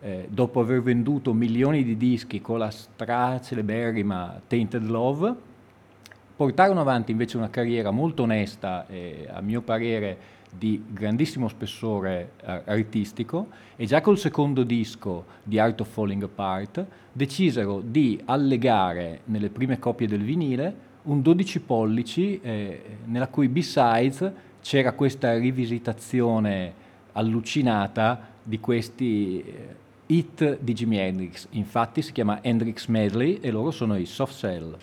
eh, 0.00 0.28
dopo 0.30 0.60
aver 0.60 0.82
venduto 0.82 1.32
milioni 1.32 1.82
di 1.82 1.96
dischi 1.96 2.40
con 2.40 2.58
la 2.58 2.70
straceleberrima 2.70 4.40
Tainted 4.46 4.84
Love, 4.84 5.34
portarono 6.36 6.80
avanti 6.80 7.10
invece 7.10 7.36
una 7.36 7.50
carriera 7.50 7.90
molto 7.90 8.22
onesta 8.22 8.86
e 8.86 9.26
a 9.30 9.40
mio 9.40 9.62
parere 9.62 10.34
di 10.50 10.82
grandissimo 10.88 11.48
spessore 11.48 12.32
eh, 12.42 12.62
artistico 12.66 13.48
e 13.74 13.86
già 13.86 14.00
col 14.00 14.18
secondo 14.18 14.62
disco 14.62 15.24
di 15.42 15.58
Art 15.58 15.80
of 15.80 15.88
Falling 15.88 16.22
Apart 16.22 16.86
decisero 17.12 17.80
di 17.80 18.20
allegare 18.26 19.20
nelle 19.24 19.50
prime 19.50 19.78
copie 19.78 20.06
del 20.06 20.22
vinile 20.22 20.85
un 21.06 21.22
12 21.22 21.60
pollici 21.60 22.40
eh, 22.40 22.82
nella 23.04 23.28
cui 23.28 23.48
B-sides 23.48 24.32
c'era 24.60 24.92
questa 24.92 25.36
rivisitazione 25.36 26.84
allucinata 27.12 28.34
di 28.42 28.60
questi 28.60 29.42
eh, 29.42 29.74
hit 30.06 30.58
di 30.60 30.72
Jimi 30.72 30.98
Hendrix. 30.98 31.46
Infatti 31.50 32.02
si 32.02 32.12
chiama 32.12 32.42
Hendrix 32.42 32.86
Medley 32.86 33.38
e 33.40 33.50
loro 33.50 33.70
sono 33.70 33.96
i 33.96 34.06
Soft 34.06 34.34
Cell. 34.34 34.76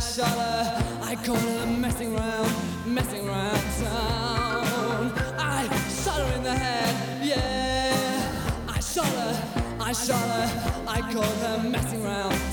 shala. 0.00 0.82
I 1.02 1.14
call 1.16 1.36
it 1.36 1.66
messing 1.78 2.14
round, 2.14 2.50
messing 2.86 3.26
round 3.26 3.60
town. 3.78 5.12
I 5.38 5.68
shot 6.02 6.20
her 6.20 6.36
in 6.36 6.42
the 6.42 6.54
head, 6.54 7.24
yeah. 7.24 8.66
I 8.68 8.80
shot 8.80 9.06
her, 9.06 9.76
I 9.80 9.92
shot 9.92 10.26
her. 10.34 10.84
I 10.88 11.00
call 11.12 11.22
her 11.22 11.68
messing 11.68 12.02
round. 12.02 12.49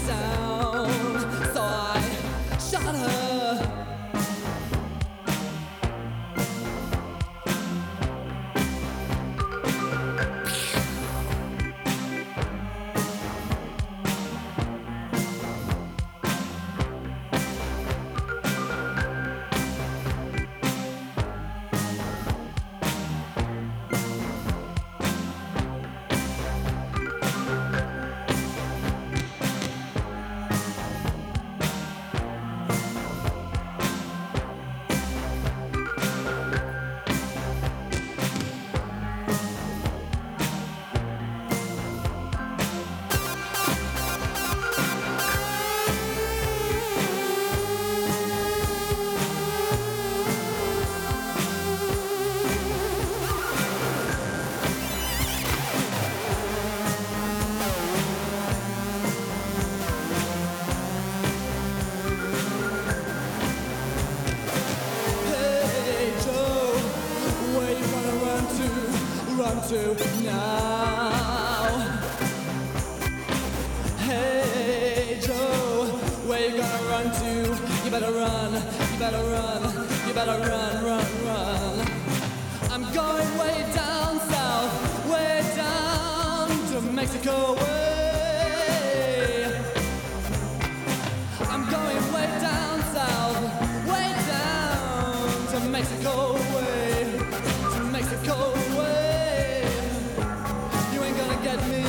at 101.48 101.62
me. 101.70 101.84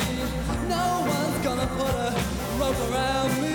No 0.69 1.05
one's 1.05 1.43
gonna 1.43 1.67
put 1.67 1.93
a 1.93 2.15
rope 2.59 2.91
around 2.91 3.41
me. 3.41 3.48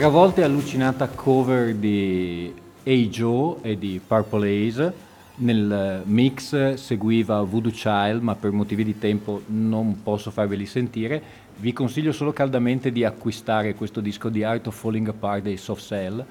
Stravolta 0.00 0.40
e 0.40 0.44
allucinata 0.44 1.08
cover 1.08 1.74
di 1.74 2.50
Hey 2.82 3.10
Joe 3.10 3.56
e 3.60 3.76
di 3.76 4.00
Purple 4.04 4.48
Haze. 4.48 4.94
Nel 5.34 6.00
mix 6.06 6.72
seguiva 6.72 7.42
Voodoo 7.42 7.70
Child, 7.70 8.22
ma 8.22 8.34
per 8.34 8.50
motivi 8.50 8.82
di 8.82 8.98
tempo 8.98 9.42
non 9.48 10.02
posso 10.02 10.30
farveli 10.30 10.64
sentire. 10.64 11.22
Vi 11.54 11.74
consiglio 11.74 12.12
solo 12.12 12.32
caldamente 12.32 12.90
di 12.92 13.04
acquistare 13.04 13.74
questo 13.74 14.00
disco 14.00 14.30
di 14.30 14.42
Art 14.42 14.68
of 14.68 14.74
Falling 14.74 15.08
Apart 15.08 15.42
dei 15.42 15.58
Soft 15.58 15.84
Cell, 15.84 16.24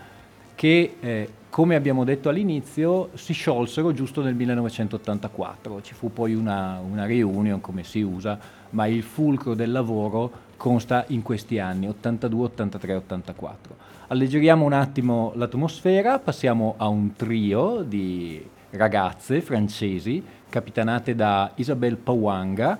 che 0.55 0.95
eh, 0.99 1.29
come 1.51 1.75
abbiamo 1.75 2.03
detto 2.03 2.29
all'inizio 2.29 3.11
si 3.13 3.33
sciolsero 3.33 3.93
giusto 3.93 4.23
nel 4.23 4.33
1984. 4.33 5.83
Ci 5.83 5.93
fu 5.93 6.11
poi 6.11 6.33
una, 6.33 6.79
una 6.79 7.05
reunion, 7.05 7.61
come 7.61 7.83
si 7.83 8.01
usa, 8.01 8.39
ma 8.71 8.87
il 8.87 9.03
fulcro 9.03 9.53
del 9.53 9.71
lavoro 9.71 10.47
consta 10.59 11.05
in 11.07 11.21
questi 11.21 11.57
anni, 11.57 11.87
82, 11.87 12.43
83, 12.43 12.95
84. 12.95 13.75
Alleggeriamo 14.07 14.65
un 14.65 14.73
attimo 14.73 15.31
l'atmosfera, 15.35 16.19
passiamo 16.19 16.73
a 16.75 16.89
un 16.89 17.13
trio 17.13 17.81
di 17.81 18.45
ragazze 18.71 19.39
francesi 19.39 20.21
capitanate 20.49 21.15
da 21.15 21.51
Isabelle 21.55 21.95
Pawanga, 21.95 22.77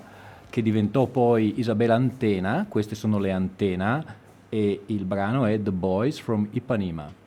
che 0.49 0.61
diventò 0.61 1.05
poi 1.05 1.53
Isabella 1.57 1.95
Antena, 1.95 2.65
queste 2.67 2.95
sono 2.95 3.17
le 3.17 3.31
Antena, 3.31 4.03
e 4.49 4.81
il 4.87 5.05
brano 5.05 5.45
è 5.45 5.61
The 5.61 5.71
Boys 5.71 6.19
from 6.19 6.47
Ipanema. 6.51 7.18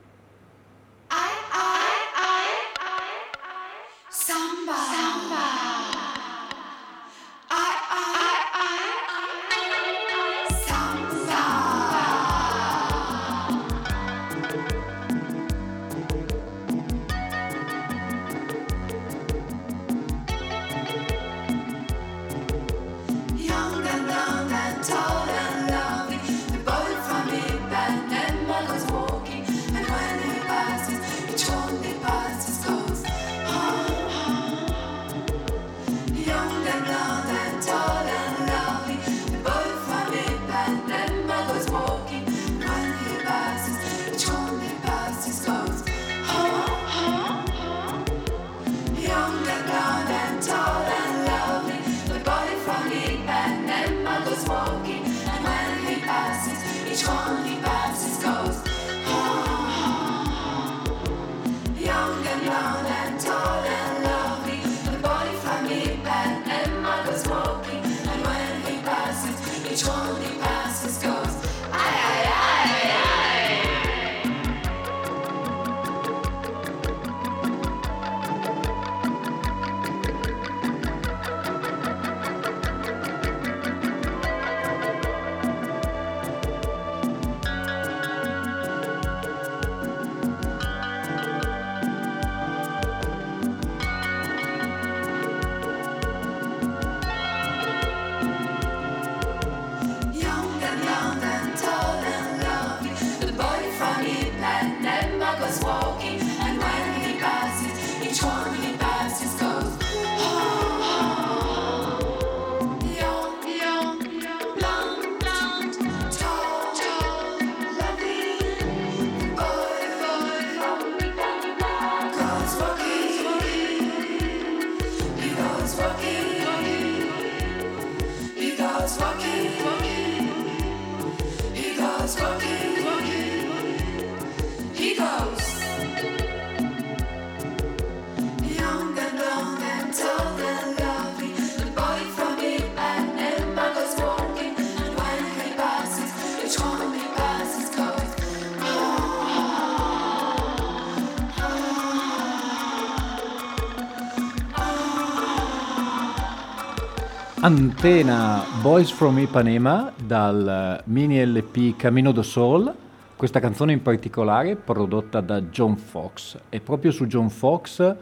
Antena 157.43 158.41
Boys 158.61 158.89
from 158.89 159.17
Ipanema 159.17 159.91
dal 160.01 160.81
mini 160.85 161.21
LP 161.21 161.75
Camino 161.75 162.13
do 162.13 162.21
Sol, 162.21 162.73
questa 163.17 163.41
canzone 163.41 163.73
in 163.73 163.81
particolare 163.81 164.55
prodotta 164.55 165.19
da 165.19 165.41
John 165.41 165.75
Fox. 165.75 166.39
E 166.47 166.61
proprio 166.61 166.91
su 166.91 167.05
John 167.05 167.29
Fox 167.29 167.95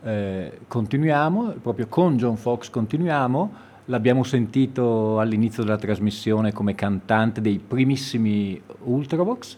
eh, 0.00 0.60
continuiamo, 0.68 1.56
proprio 1.60 1.88
con 1.88 2.16
John 2.16 2.36
Fox 2.36 2.70
continuiamo, 2.70 3.52
l'abbiamo 3.86 4.22
sentito 4.22 5.18
all'inizio 5.18 5.64
della 5.64 5.76
trasmissione 5.76 6.52
come 6.52 6.76
cantante 6.76 7.40
dei 7.40 7.58
primissimi 7.58 8.62
Ultravox 8.84 9.56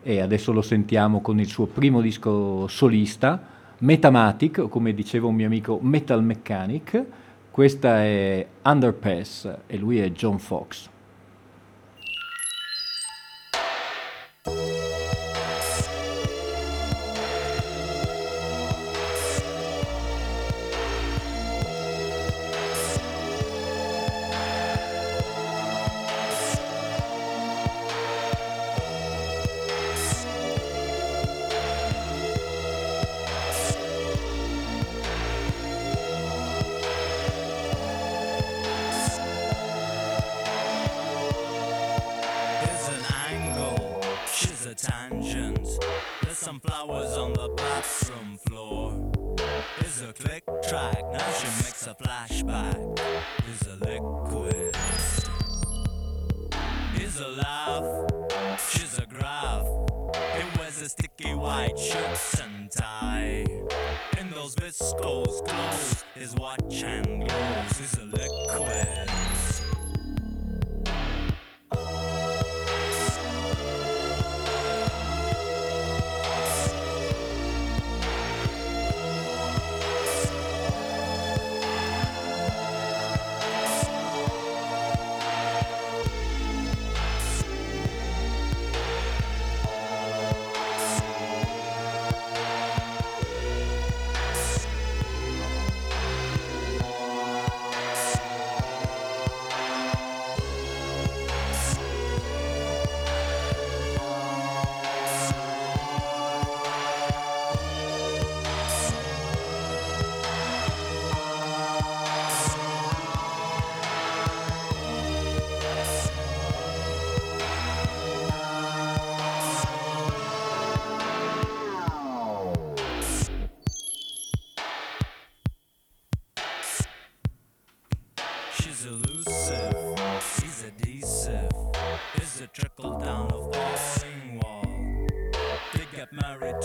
e 0.00 0.20
adesso 0.20 0.52
lo 0.52 0.62
sentiamo 0.62 1.20
con 1.22 1.40
il 1.40 1.48
suo 1.48 1.66
primo 1.66 2.00
disco 2.00 2.68
solista, 2.68 3.42
Metamatic, 3.78 4.58
o 4.58 4.68
come 4.68 4.94
diceva 4.94 5.26
un 5.26 5.34
mio 5.34 5.46
amico 5.46 5.76
Metal 5.82 6.22
Mechanic, 6.22 7.04
questa 7.56 8.02
è 8.02 8.46
Underpass 8.64 9.50
e 9.66 9.78
lui 9.78 9.98
è 9.98 10.10
John 10.10 10.38
Fox. 10.38 10.90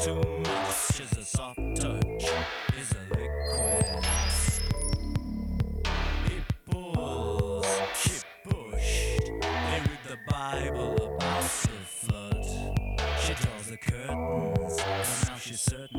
Too 0.02 0.16
much. 0.16 1.00
Is 1.00 1.18
a 1.18 1.24
soft 1.24 1.60
touch, 1.76 2.24
is 2.76 2.92
a 2.92 3.04
liquid. 3.14 4.06
He 6.28 6.38
pulls, 6.72 7.68
she 8.02 8.12
pushed. 8.44 9.20
They 9.28 9.80
read 9.80 10.04
the 10.08 10.18
Bible 10.28 10.96
about 10.96 11.44
the 11.44 11.78
flood. 11.86 12.46
She 13.22 13.34
draws 13.34 13.68
the 13.68 13.78
curtains, 13.78 14.80
and 14.80 15.30
now 15.30 15.38
she's 15.38 15.62
certain 15.62 15.91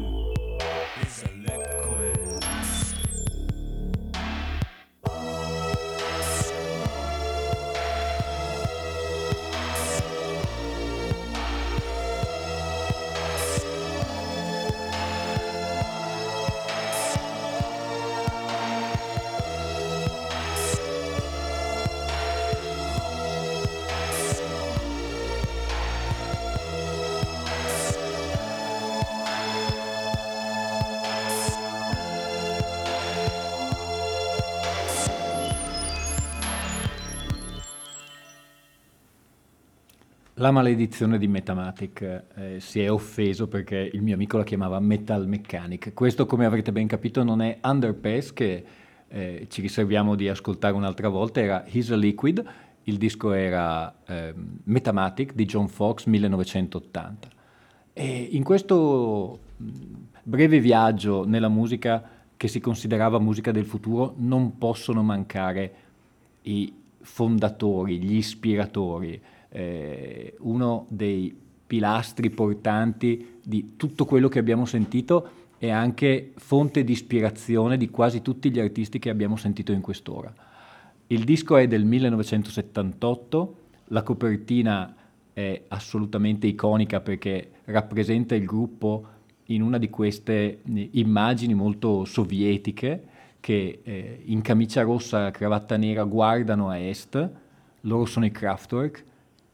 La 40.43 40.51
maledizione 40.51 41.19
di 41.19 41.29
Metamatic 41.29 42.25
eh, 42.35 42.57
si 42.59 42.81
è 42.81 42.91
offeso 42.91 43.47
perché 43.47 43.89
il 43.93 44.03
mio 44.03 44.15
amico 44.15 44.39
la 44.39 44.43
chiamava 44.43 44.81
Metal 44.81 45.29
Mechanic. 45.29 45.95
Questo, 45.95 46.27
come 46.27 46.45
avrete 46.45 46.73
ben 46.73 46.89
capito, 46.89 47.23
non 47.23 47.41
è 47.41 47.61
Underpass 47.63 48.33
che 48.33 48.65
eh, 49.07 49.47
ci 49.49 49.61
riserviamo 49.61 50.17
di 50.17 50.29
ascoltare 50.29 50.75
un'altra 50.75 51.09
volta, 51.09 51.41
era 51.41 51.65
He's 51.65 51.93
a 51.93 51.95
Liquid, 51.95 52.45
il 52.83 52.97
disco 52.97 53.31
era 53.31 53.95
eh, 54.05 54.35
Metamatic 54.65 55.33
di 55.33 55.45
John 55.45 55.69
Fox 55.69 56.07
1980. 56.07 57.29
E 57.93 58.29
in 58.33 58.43
questo 58.43 59.39
mh, 59.59 59.71
breve 60.25 60.59
viaggio 60.59 61.25
nella 61.25 61.49
musica 61.49 62.03
che 62.37 62.49
si 62.49 62.59
considerava 62.59 63.21
musica 63.21 63.53
del 63.53 63.65
futuro 63.65 64.15
non 64.17 64.59
possono 64.59 65.05
mancare 65.05 65.75
i 66.43 66.75
fondatori, 67.01 68.03
gli 68.03 68.17
ispiratori, 68.17 69.23
eh, 69.53 70.35
uno 70.41 70.87
dei 70.89 71.35
pilastri 71.67 72.31
portanti 72.31 73.39
di 73.43 73.75
tutto 73.77 74.05
quello 74.05 74.29
che 74.29 74.39
abbiamo 74.39 74.65
sentito 74.65 75.41
e 75.59 75.71
anche 75.71 76.33
fonte 76.37 76.83
di 76.85 76.93
ispirazione 76.93 77.77
di 77.77 77.89
quasi 77.89 78.21
tutti 78.21 78.51
gli 78.51 78.59
artisti 78.59 78.99
che 78.99 79.11
abbiamo 79.11 79.37
sentito 79.37 79.73
in 79.73 79.81
quest'ora. 79.81 80.35
Il 81.07 81.25
disco 81.25 81.57
è 81.57 81.69
del 81.69 81.85
1978, 81.85 83.57
la 83.87 84.03
copertina 84.03 84.95
è 85.33 85.63
assolutamente 85.69 86.47
iconica 86.47 87.01
perché 87.01 87.51
rappresenta 87.67 88.35
il 88.35 88.45
gruppo 88.45 89.07
in 89.47 89.63
una 89.63 89.79
di 89.79 89.89
queste 89.89 90.61
eh, 90.63 90.89
immagini 90.93 91.55
molto 91.55 92.05
sovietiche 92.05 93.05
che 93.41 93.81
eh, 93.83 94.23
in 94.25 94.41
camicia 94.41 94.83
rossa 94.83 95.29
e 95.29 95.31
cravatta 95.31 95.77
nera 95.77 96.05
guardano 96.05 96.69
a 96.69 96.79
est, 96.79 97.31
loro 97.83 98.05
sono 98.05 98.25
i 98.25 98.31
Kraftwerk, 98.31 99.05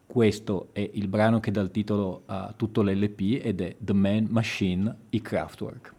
questo 0.09 0.71
è 0.73 0.91
il 0.95 1.07
brano 1.07 1.39
che 1.39 1.51
dà 1.51 1.61
il 1.61 1.71
titolo 1.71 2.23
a 2.27 2.55
tutto 2.57 2.83
l'LP 2.83 3.41
ed 3.45 3.61
è 3.61 3.77
The 3.79 3.93
Man 3.93 4.27
Machine, 4.31 4.97
i 5.11 5.21
Kraftwerk. 5.21 5.97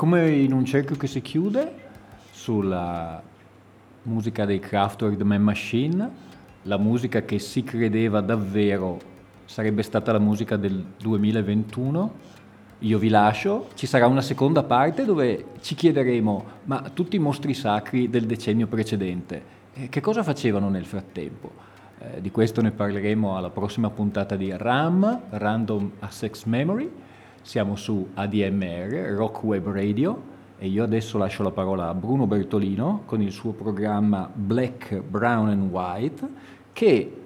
Come 0.00 0.30
in 0.30 0.54
un 0.54 0.64
cerchio 0.64 0.96
che 0.96 1.06
si 1.06 1.20
chiude 1.20 1.74
sulla 2.30 3.22
musica 4.04 4.46
dei 4.46 4.58
Kraftwerk 4.58 5.18
The 5.18 5.24
Man 5.24 5.42
Machine, 5.42 6.10
la 6.62 6.78
musica 6.78 7.20
che 7.20 7.38
si 7.38 7.62
credeva 7.62 8.22
davvero 8.22 8.98
sarebbe 9.44 9.82
stata 9.82 10.10
la 10.10 10.18
musica 10.18 10.56
del 10.56 10.82
2021. 10.96 12.14
Io 12.78 12.96
vi 12.96 13.10
lascio, 13.10 13.68
ci 13.74 13.86
sarà 13.86 14.06
una 14.06 14.22
seconda 14.22 14.62
parte 14.62 15.04
dove 15.04 15.48
ci 15.60 15.74
chiederemo, 15.74 16.44
ma 16.64 16.80
tutti 16.94 17.16
i 17.16 17.18
mostri 17.18 17.52
sacri 17.52 18.08
del 18.08 18.24
decennio 18.24 18.68
precedente, 18.68 19.42
eh, 19.74 19.90
che 19.90 20.00
cosa 20.00 20.22
facevano 20.22 20.70
nel 20.70 20.86
frattempo? 20.86 21.52
Eh, 21.98 22.22
di 22.22 22.30
questo 22.30 22.62
ne 22.62 22.70
parleremo 22.70 23.36
alla 23.36 23.50
prossima 23.50 23.90
puntata 23.90 24.34
di 24.34 24.50
RAM, 24.56 25.24
Random 25.28 25.90
Access 25.98 26.44
Memory. 26.44 26.90
Siamo 27.42 27.74
su 27.74 28.10
ADMR, 28.14 29.14
Rock 29.14 29.42
Web 29.42 29.66
Radio, 29.70 30.22
e 30.58 30.68
io 30.68 30.84
adesso 30.84 31.16
lascio 31.16 31.42
la 31.42 31.50
parola 31.50 31.88
a 31.88 31.94
Bruno 31.94 32.26
Bertolino 32.26 33.02
con 33.06 33.22
il 33.22 33.32
suo 33.32 33.52
programma 33.52 34.30
Black, 34.32 35.00
Brown 35.00 35.48
and 35.48 35.70
White, 35.70 36.28
che 36.72 37.22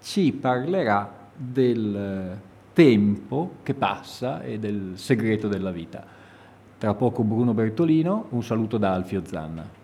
ci 0.00 0.32
parlerà 0.32 1.12
del 1.36 2.38
tempo 2.72 3.50
che 3.62 3.74
passa 3.74 4.42
e 4.42 4.58
del 4.58 4.92
segreto 4.94 5.48
della 5.48 5.70
vita. 5.70 6.02
Tra 6.78 6.94
poco 6.94 7.22
Bruno 7.22 7.52
Bertolino, 7.52 8.26
un 8.30 8.42
saluto 8.42 8.78
da 8.78 8.94
Alfio 8.94 9.22
Zanna. 9.24 9.76